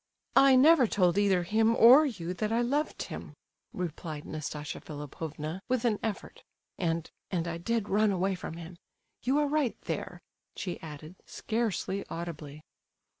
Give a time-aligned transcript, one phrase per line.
[0.35, 3.35] "I never told either him or you that I loved him!"
[3.71, 6.43] replied Nastasia Philipovna, with an effort.
[6.79, 10.19] "And—and I did run away from him—you are right there,"
[10.55, 12.63] she added, scarcely audibly.